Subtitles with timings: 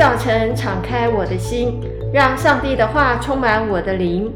[0.00, 1.78] 早晨，敞开我的心，
[2.10, 4.32] 让上帝的话充满我的灵。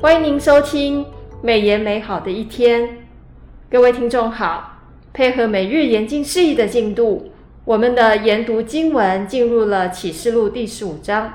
[0.00, 1.04] 欢迎您收听
[1.42, 2.98] 美言美好的一天。
[3.68, 4.78] 各位听众好，
[5.12, 7.32] 配合每日研经释义的进度，
[7.64, 11.32] 我们的研读经文进入了启示录第十五章。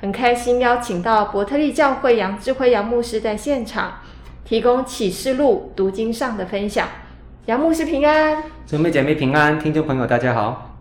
[0.00, 3.96] 很开心邀请到伯特利教会杨智慧杨牧师在现场，
[4.46, 6.88] 提供启示录读经上的分享。
[7.44, 10.75] 杨牧师平安，姊妹姐妹平安，听众朋友大家好，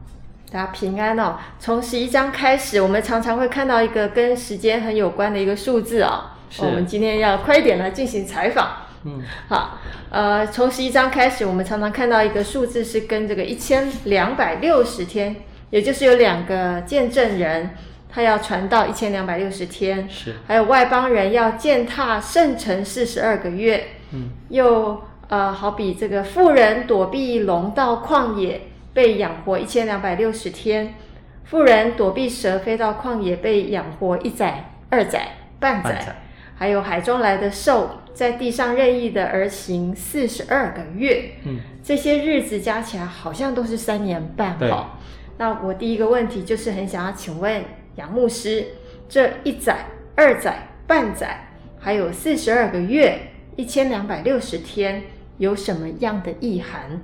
[0.55, 1.35] 大家平安哦。
[1.59, 6.31] 从十一章开始，我们常常会看到一个跟时间很有关的一个数字哦。
[6.49, 8.69] 是我们今天要快一点来进行采访。
[9.03, 9.77] 嗯，好，
[10.09, 15.35] 呃，从十一章开始，我们常常看到一个数字是跟这个一千两百六十天，
[15.71, 17.71] 也就是有两个见证人，
[18.09, 25.03] 他要传到一千两百六十天，是，还有外邦人要践踏圣城四十二个月，嗯，又。
[25.27, 28.61] 呃，好比这个富人躲避龙到旷野
[28.95, 30.95] 被养活一千两百六十天，
[31.43, 36.15] 妇人躲避蛇飞到旷野被养活一载、二载、半载，半
[36.55, 44.57] 还有海中来的兽在地上任意的而行四十二个月，嗯，这些日子加起来好像都是三年半。
[44.57, 44.97] 对好，
[45.37, 47.65] 那我第一个问题就是很想要请问
[47.97, 48.65] 杨牧师，
[49.09, 53.19] 这一载、二载、半载，还有四十二个月，
[53.57, 55.03] 一千两百六十天。
[55.37, 57.01] 有什么样的意涵？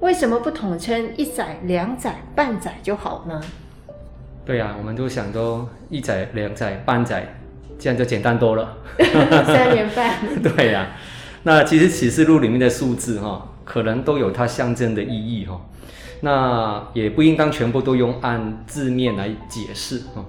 [0.00, 3.40] 为什么不统称一载、两载、半载就好呢？
[4.46, 7.34] 对呀、啊，我们都想都一载、两载、半载，
[7.78, 8.78] 这样就简单多了。
[8.98, 10.16] 三年半。
[10.42, 10.96] 对呀、啊，
[11.44, 15.60] 那其实启示录里面的数字哈，可能都有它象征的意义哈。
[16.22, 20.24] 那也不应当全部都用按字面来解释哈。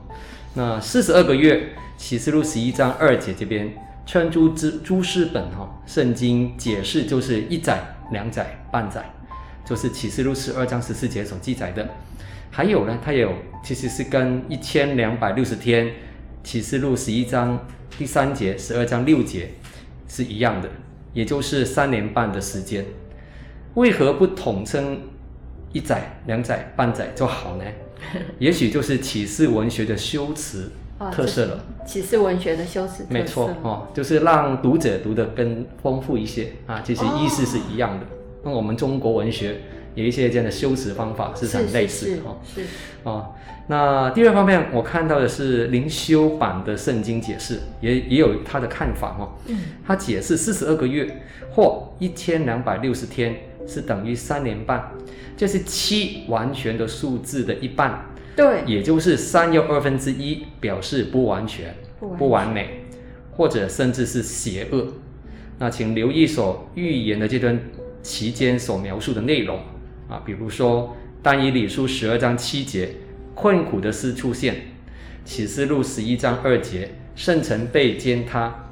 [0.53, 3.73] 那四十二个月，启示录十一章二节这边。
[4.03, 7.79] 称诸之诸释本哈，圣经解释就是一载、
[8.11, 9.09] 两载、半载，
[9.65, 11.87] 就是启示录十二章十四节所记载的。
[12.49, 15.91] 还有呢，它有其实是跟一千两百六十天，
[16.43, 17.67] 启示录十一章
[17.97, 19.51] 第三节、十二章六节
[20.07, 20.69] 是一样的，
[21.13, 22.85] 也就是三年半的时间。
[23.75, 24.99] 为何不统称
[25.71, 27.63] 一载、两载、半载就好呢？
[28.39, 30.71] 也许就是启示文学的修辞。
[31.11, 38.05] 特色了，启示文学的修辞，没错哦，就是让读者读得更丰富一些啊，其实意思是一样的。
[38.05, 39.57] 那、哦、我们中国文学
[39.95, 42.37] 有一些这样的修辞方法是很类似的哈。
[42.43, 42.65] 是，啊，
[43.03, 43.33] 哦。
[43.67, 49.37] 那第二方面，我看到的是灵修版的圣经解释，也也有他的看法哦。
[49.47, 53.35] 嗯，他解释四十二个月或一千两百六十天
[53.67, 54.91] 是等于三年半，
[55.37, 58.05] 这、就是七完全的数字的一半。
[58.35, 62.85] 对，也就是三又二分之一，表示不完全、不完，不完美，
[63.37, 64.87] 或者甚至是邪恶。
[65.59, 67.57] 那请留意所预言的这段
[68.01, 69.59] 其间所描述的内容
[70.09, 72.95] 啊，比如说但以理书十二章七节，
[73.35, 74.53] 困苦的事出现；
[75.23, 78.69] 启示录十一章二节，圣城被践踏；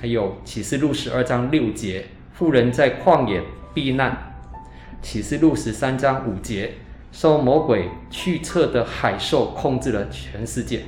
[0.00, 3.42] 还有启示录十二章六节，妇人在旷野
[3.72, 4.12] 避难；
[5.00, 6.74] 启示录十三章五节。
[7.14, 10.80] 受魔鬼驱策的海兽控制了全世界。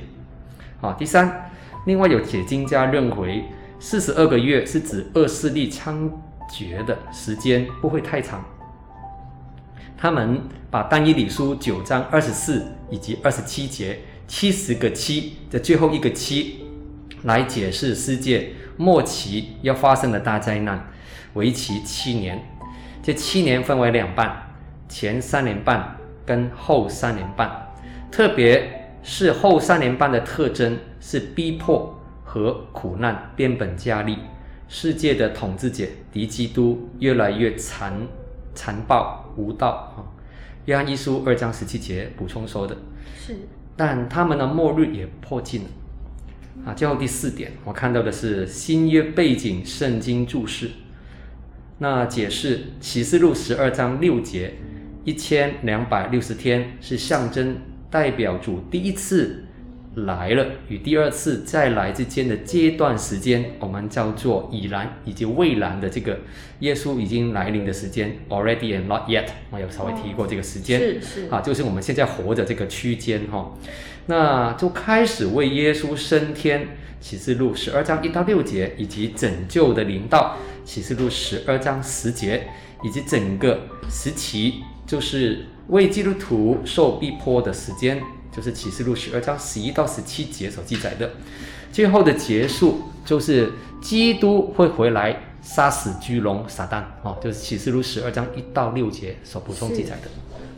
[0.81, 1.51] 好，第三，
[1.85, 3.43] 另外有解经家认为，
[3.79, 6.09] 四十二个月是指恶势力猖
[6.49, 8.43] 觉的时间不会太长。
[9.97, 16.65] 他们把但以理书九章二十四以及二十七节七十个七的最后一个七
[17.23, 20.87] 来解释世界末期要发生的大灾难，
[21.33, 22.43] 为期七年。
[23.01, 24.55] 这七年分为两半，
[24.87, 25.97] 前三年半。
[26.27, 27.71] 跟后三年半，
[28.11, 34.17] 特别是后三年半的特征是逼迫和苦难变本加厉，
[34.67, 38.07] 世界的统治者敌基督越来越残
[38.53, 40.03] 残暴无道啊。
[40.65, 42.75] 约翰一书二章十七节补充说的，
[43.17, 43.35] 是，
[43.75, 45.67] 但他们的末日也迫近了
[46.65, 46.73] 啊。
[46.73, 50.71] 最后第四点，我看到的是新约背景圣经注释，
[51.79, 54.55] 那解释启示录十二章六节。
[55.03, 57.57] 一千两百六十天是象征
[57.91, 59.45] 代表主第一次
[59.95, 66.19] 来了与第二次再来之间的阶段时间，我们叫做已然以及未然的这个
[66.59, 73.53] 耶稣已经来临的时间，already and not yet，我有稍微提过这个时间，是是啊，就是我们现在活着这个区间哈，
[74.07, 76.67] 那就开始为耶稣升天，
[76.99, 82.47] 启示录十二章一到六节，以及拯救的灵道，启示录十二章十节，
[82.83, 84.55] 以及整个时期。
[84.85, 87.99] 就是为基督徒受逼迫的时间，
[88.35, 91.11] 就是启示录十二章十一到十七节所记载的。
[91.71, 93.51] 最后的结束就是
[93.81, 100.09] 基督会回来杀死巨龙撒旦，哦，就是启示录十二章一到六节所补充记载的。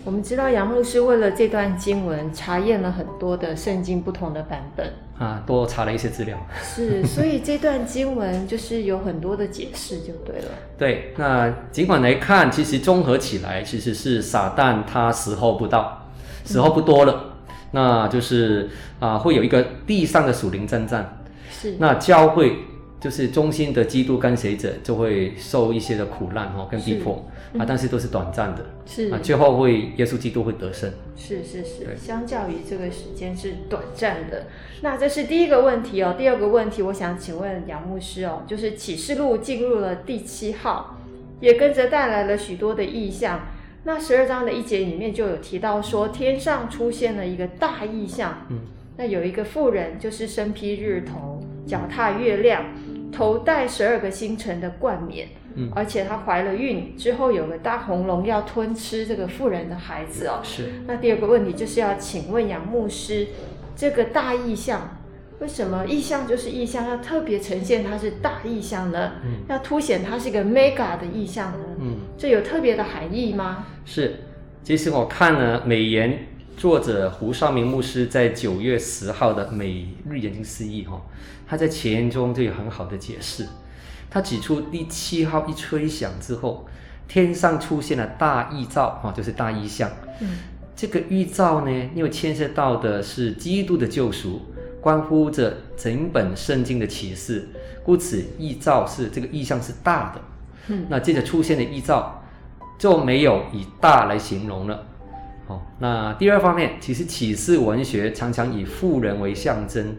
[0.06, 6.38] 我们知道杨牧师为了这段经文查验了很多的圣经不同的版本啊，多查了一些资料。
[6.63, 10.51] 是，所以这段经文就是有很多的解释，就对了。
[10.80, 16.07] 对，那尽管来看，其实综合起来，其实是撒旦他时候不到，
[16.45, 17.31] 时候不多了，嗯、
[17.72, 18.69] 那就是
[19.00, 21.24] 啊，会有一个地上的属灵征战。
[21.50, 22.58] 是，那教会
[23.00, 27.25] 就是中心的基督跟随者就会受一些的苦难哦，跟逼迫。
[27.58, 34.48] 啊，但是都是短暂的，是啊，最后会耶稣基督会得胜，是是是，相较于这个时间是短暂的。
[34.81, 40.98] 那这是第一个问题哦，第二个问题，我想请问杨牧师哦，就是启示录进入了第七号，
[41.40, 43.40] 也跟着带来了许多的意象。
[43.88, 48.60] 那十二章的一节里面就有提到说，天上出现了一个大异象，嗯，
[48.98, 52.66] 那有一个妇人，就是身披日头，脚踏月亮，
[53.13, 55.30] 头戴十二个星辰的冠冕。
[55.56, 60.42] 嗯，而且她怀了孕之后，有个大红龙要吞吃这个妇人的孩子哦。
[60.44, 60.66] 是。
[60.86, 63.25] 那第二个问题就是要请问杨牧师，
[63.74, 64.98] 这个大异象，
[65.40, 69.13] 为什么异象就是异象，要特别呈现它是大异象呢？
[69.24, 69.45] 嗯。
[69.48, 71.66] 要凸显它是一个 mega 的异象呢？
[71.80, 72.00] 嗯。
[72.18, 73.66] 这有特别的含义吗？
[73.88, 74.18] 是。
[74.63, 81.01] 其实我看了美研作者胡少明牧师在九月十号的每日研经释义哈，
[81.48, 83.48] 他在前言中就有很好的解释。
[84.10, 86.68] 他指出，第七号一吹响之后，
[87.07, 89.90] 天上出现了大异兆，哈，就是大异象。
[90.19, 90.40] 嗯，
[90.75, 94.42] 这个异兆呢，因为牵涉到的是基督的救赎，
[94.81, 97.48] 关乎着整本圣经的启示，
[97.83, 100.22] 故此异兆是这个异象是大的。
[100.68, 102.22] 嗯，那接着出现的异兆
[102.77, 104.85] 就没有以大来形容了。
[105.47, 109.95] 好，那第二方面，其实启示文学常常以富人为象征，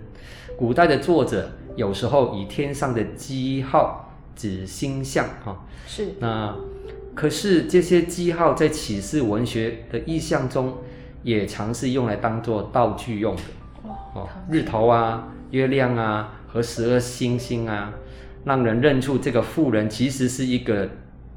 [0.57, 1.51] 古代的作者。
[1.77, 6.15] 有时候以天上的记号指星象，哈，是。
[6.19, 6.53] 那
[7.15, 10.79] 可是这些记号在启示文学的意象中，
[11.23, 13.43] 也常是用来当做道具用的。
[14.13, 17.95] 哦，日头啊，月亮啊，和十二星星啊，
[18.45, 20.91] 让人认出这个富人其实是一个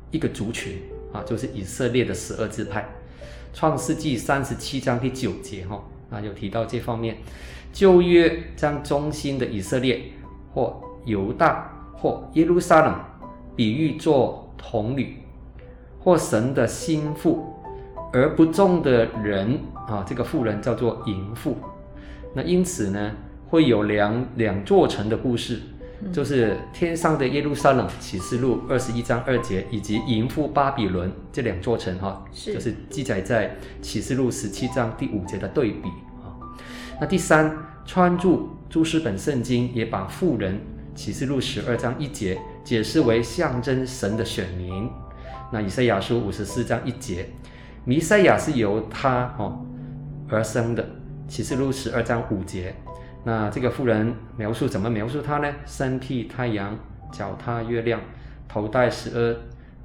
[0.10, 0.74] 一个族群
[1.12, 2.88] 啊，就是以色列的十二支派。
[3.54, 7.18] 创世纪三十七章第九节，哈，那有提到这方面。
[7.74, 10.02] 旧约将中心的以色列。
[10.54, 12.94] 或犹大或耶路撒冷，
[13.56, 15.16] 比喻作童女，
[15.98, 17.56] 或神的心腹，
[18.12, 21.56] 而不忠的人啊，这个妇人叫做淫妇。
[22.34, 23.14] 那因此呢，
[23.50, 25.62] 会有两两座城的故事，
[26.14, 35.90] 就是天上的耶路撒冷，启示录二十一章二节，以及淫妇巴比伦这两座城哈，是就是记载在启示录十七章第五节的对比
[36.24, 36.34] 啊。
[37.00, 37.56] 那第三，
[37.86, 38.40] 穿著。
[38.72, 40.58] 诸斯本圣经也把妇人
[40.96, 44.90] 启示录十二章一节解释为象征神的选民。
[45.52, 47.28] 那以赛亚书五十四章一节，
[47.84, 49.66] 弥赛亚是由他哦
[50.30, 50.88] 而生的。
[51.28, 52.74] 启示录十二章五节，
[53.24, 55.54] 那这个妇人描述怎么描述他呢？
[55.66, 56.78] 身披太阳，
[57.12, 58.02] 脚踏月亮，
[58.48, 59.36] 头戴十二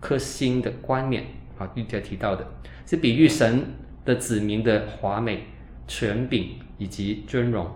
[0.00, 1.24] 颗星的冠冕
[1.58, 2.46] 啊，刚才提到的
[2.86, 3.62] 是比喻神
[4.04, 5.44] 的子民的华美、
[5.86, 7.68] 权柄以及尊荣。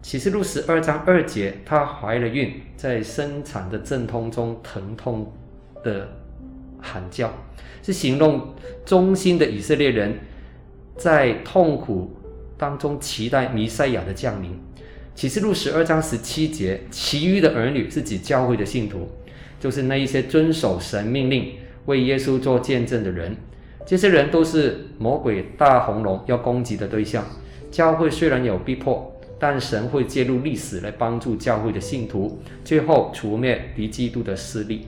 [0.00, 5.32] 启示录十二章二节，她怀了孕，在生产的阵痛中疼痛
[5.82, 6.08] 的
[6.80, 7.30] 喊叫，
[7.82, 8.54] 是形容
[8.84, 10.16] 忠心的以色列人
[10.96, 12.14] 在痛苦
[12.56, 14.58] 当中期待弥赛亚的降临。
[15.14, 19.08] 启示录十二章十七节，其余的儿女是指教会的信徒，
[19.58, 21.54] 就是那一些遵守神命令、
[21.86, 23.36] 为耶稣做见证的人。
[23.86, 27.24] 这些人都是魔鬼大红龙要攻击的对象。
[27.70, 29.12] 教会虽然有逼迫。
[29.38, 34.86] 但神会介入历史来帮助教会的信徒，最后除灭敌基督的势力。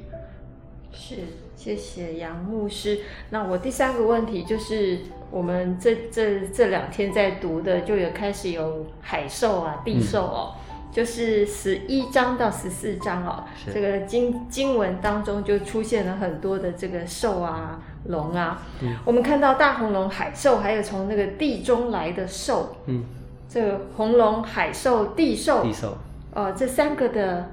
[0.90, 1.16] 是，
[1.58, 3.00] 谢谢杨牧师。
[3.30, 13.42] 那我第三个问题就是，我们这这这两天在读的，就有开始有海兽啊、地兽哦，嗯、就是十一章到十四章哦，
[13.74, 18.62] 这个经经文当中就出现了很多的这个兽啊、龙啊。
[18.80, 22.76] 嗯、我们看到大红龙、海兽，还有从那个地中来的兽。
[22.86, 23.04] 嗯。
[23.48, 25.98] 这个红龙、海兽、地兽，地兽，
[26.34, 27.50] 呃，这三个的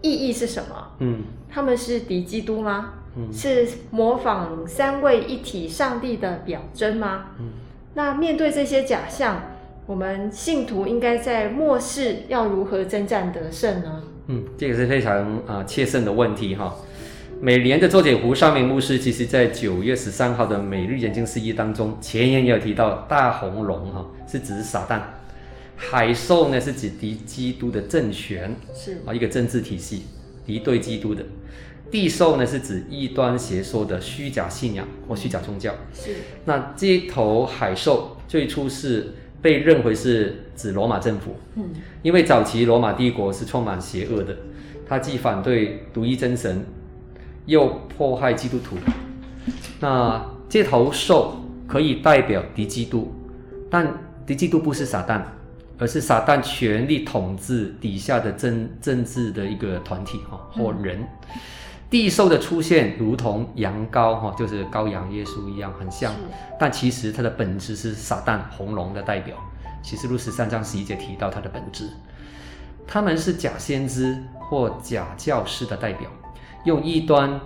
[0.00, 0.92] 意义是什么？
[1.00, 2.94] 嗯，他们是敌基督吗？
[3.16, 7.26] 嗯，是模仿三位一体上帝的表征吗？
[7.38, 7.50] 嗯，
[7.94, 9.42] 那面对这些假象，
[9.86, 14.02] 我们信徒应该在末世要如何征战得胜呢？
[14.28, 16.74] 嗯，这个是非常啊、呃、切身的问题哈。
[17.40, 25.00] 每年的作者胡绍明牧师，其实在九月十三号的每日研经释义当中，前言也有提到大红龙哈，是指撒旦。
[25.76, 30.04] 海兽呢，是指敌基督的政权，是啊，一个政治体系
[30.46, 31.24] 敌对基督的。
[31.92, 35.72] 递授呢是指异端邪说的虚假信仰或虚假宗教。
[35.94, 36.16] 是。
[36.46, 41.36] 那这一头海兽最初是被认为是指罗马政府。
[41.54, 41.70] 嗯。
[42.02, 44.36] 因为早期罗马帝国是充满邪恶的，
[44.88, 46.64] 它既反对独一真神，
[47.46, 48.76] 又迫害基督徒。
[49.78, 51.36] 那这头兽
[51.68, 53.14] 可以代表敌基督，
[53.70, 53.86] 但
[54.26, 55.22] 敌基督不是撒旦。
[55.78, 61.04] 而是撒旦权力统治底下的政政治的一个团体哈或人，
[61.92, 66.14] 递授的出现如同羊羔哈，就是羔羊耶稣一样很像，
[66.58, 69.36] 但其实它的本质是撒旦红龙的代表。
[69.82, 71.90] 启示录十三章十一节提到它的本质，
[72.86, 76.08] 他们是假先知或假教师的代表，
[76.64, 77.38] 用异端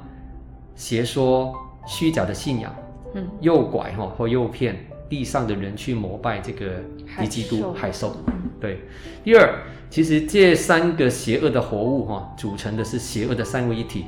[0.76, 1.52] 邪说
[1.84, 2.72] 虚假的信仰，
[3.14, 4.86] 嗯，诱拐哈或诱骗。
[5.08, 6.80] 地上的人去膜拜这个
[7.20, 8.16] 敌基督海兽，
[8.60, 8.80] 对。
[9.22, 14.06] 第二，其实这三个邪恶的活物哈，组成的是邪恶的三位一体，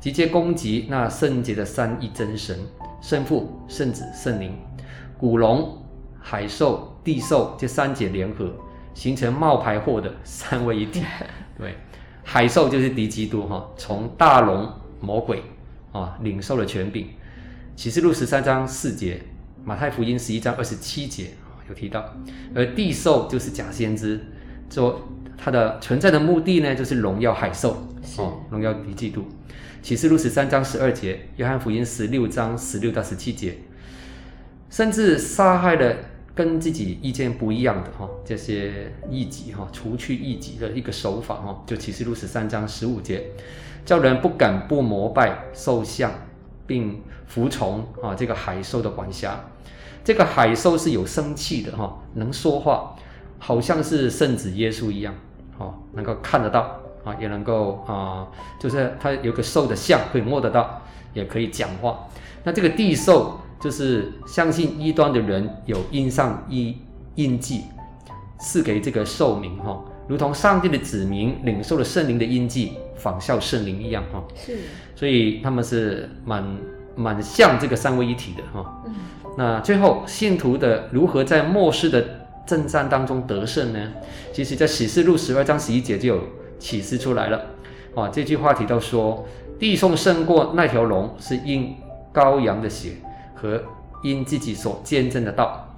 [0.00, 2.56] 直接攻击那圣洁的三一真神，
[3.00, 4.56] 圣父、圣子、圣灵。
[5.18, 5.76] 古龙、
[6.20, 8.52] 海兽、地兽这三者联合，
[8.94, 11.02] 形成冒牌货的 三位一体。
[11.58, 11.74] 对，
[12.22, 15.42] 海兽就是敌基督哈，从大龙魔鬼
[15.92, 17.08] 啊领受了权柄。
[17.74, 19.22] 启示录十三章四节。
[19.64, 21.32] 马太福音十一章二十七节
[21.68, 22.02] 有提到，
[22.54, 24.18] 而地兽就是假先知，
[24.70, 25.02] 说
[25.38, 27.86] 它的存在的目的呢，就是荣耀海兽
[28.18, 29.24] 哦，荣耀敌基督。
[29.80, 33.56] 启示录十三章十二节，约翰福音十六章十六到十七节，
[34.68, 35.96] 甚至杀害了
[36.34, 43.30] 跟自己意见不一样的哈这些异己哈，除去异己的一个手法哈，就启示录十三章十五节，
[43.86, 46.12] 叫人不敢不膜拜兽像，
[46.66, 49.48] 并服从啊这个海兽的管辖。
[50.04, 52.96] 这个海兽是有生气的哈，能说话，
[53.38, 55.14] 好像是圣子耶稣一样，
[55.58, 58.26] 哦，能够看得到啊，也能够啊，
[58.58, 62.08] 就是它有个兽的像，可以摸得到，也可以讲话。
[62.44, 66.76] 那这个地兽就是相信异端的人有印上一
[67.16, 67.64] 印记，
[68.38, 74.22] 赐给这个兽名哈，如同上帝的子民领受了圣灵的印记，仿效圣灵一样哈。
[74.36, 74.58] 是，
[74.94, 76.58] 所以他们是蛮
[76.94, 78.82] 蛮像这个三位一体的哈。
[78.86, 78.94] 嗯。
[79.36, 82.17] 那最后，信徒的如何在末世的
[82.48, 83.92] 征战当中得胜呢？
[84.32, 86.20] 其实，在启示录十二章十一节就有
[86.58, 87.42] 启示出来了。
[87.94, 89.26] 啊，这句话提到说，
[89.58, 91.76] 地送胜过那条龙，是因
[92.14, 92.92] 羔羊的血
[93.34, 93.62] 和
[94.02, 95.68] 因自己所见证的道。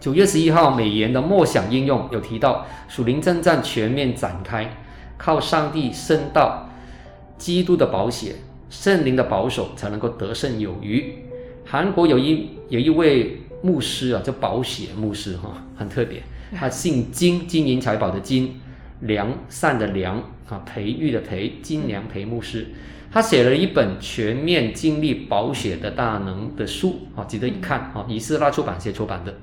[0.00, 4.74] 九月十一号，美言的默想应用有提到，属灵征战全面展开，
[5.18, 6.66] 靠上帝圣道、
[7.36, 8.36] 基督的宝血、
[8.70, 11.14] 圣灵的保守，才能够得胜有余。
[11.66, 16.22] 韩国有一有一位牧师啊，叫保险牧师哈，很特别。
[16.54, 18.60] 他姓金，金银财宝的金，
[19.00, 20.16] 良善的良
[20.48, 22.68] 啊，培育的培，金良培牧师。
[23.12, 28.06] 他写了一本全面经历保险的大能的书啊，值得一看啊。
[28.08, 29.34] 以斯拉出版社出版的。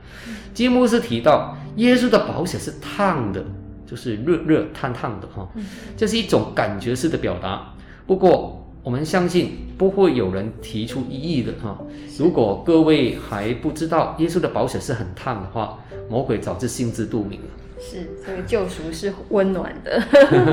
[0.53, 3.45] 金牧师提到，耶稣的保险是烫的，
[3.85, 5.47] 就是热热烫烫的哈，
[5.95, 7.73] 这是一种感觉式的表达。
[8.05, 8.63] 不过。
[8.83, 11.77] 我们相信不会有人提出异议的哈。
[12.17, 15.79] 如果各位还不知道耶稣的宝血是很烫的话，
[16.09, 17.47] 魔鬼早就心知肚明了。
[17.79, 20.01] 是，这个救赎是温暖的，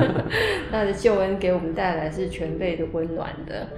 [0.70, 3.68] 那的救恩给我们带来是全备的温暖的。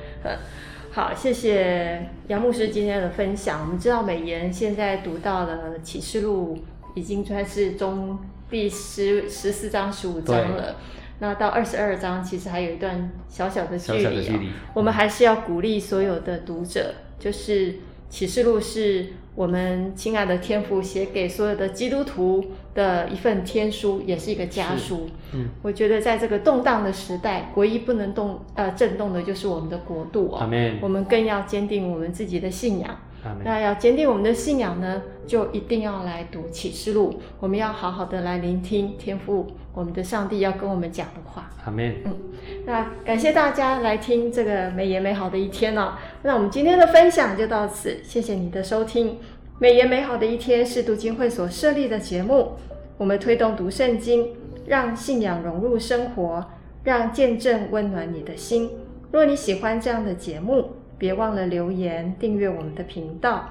[0.90, 3.60] 好，谢谢杨牧师今天的分享。
[3.60, 6.58] 我们知道美言现在读到了启示录，
[6.94, 8.18] 已经算是中
[8.50, 10.74] 第十十四章十五章了。
[11.18, 17.76] 那到二十二章，其实还有一段小小的距离，哦，小小的距离，我们还是要鼓励所有的读者，就是
[18.08, 22.44] 启示录是我们亲爱的天父写给所有的基督徒
[22.74, 25.08] 的一份天书，也是一个家书。
[25.32, 32.96] 嗯，我觉得在这个动荡的时代，唯一不能动呃震动的就是我们的国度啊，哦，我们更要坚定我们自己的信仰。
[33.44, 37.20] 那要坚定我们的信仰呢，就一定要来读启示录。
[37.40, 41.50] 我们要好好的来聆听天父，我们的上帝要跟我们讲的话。
[41.64, 41.94] 阿门。
[42.04, 42.16] 嗯，
[42.64, 45.94] 那感谢大家来听这个美言美好的一天哦。
[46.22, 49.18] 那我们今天的分享就到此，谢谢你的收听。
[49.58, 52.52] 美言美好的一天是读经会所设立的节目，
[52.98, 54.34] 我们推动读圣经，
[54.66, 56.44] 让信仰融入生活，
[56.84, 58.70] 让见证温暖你的心。
[59.12, 63.44] 若你喜欢这样的节目，别忘了留言订阅我们的频道。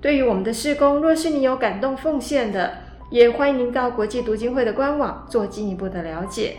[0.00, 2.72] 对于我们的施工，若是你有感动奉献的，
[3.10, 6.56] 也欢迎您到国际读经会的官网做进一步的了解。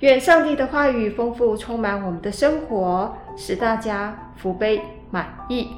[0.00, 4.80] 愿上帝的话语丰富充满我们的生活，使大家福杯
[5.10, 5.68] 满溢。